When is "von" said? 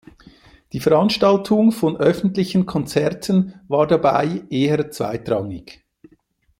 1.71-1.95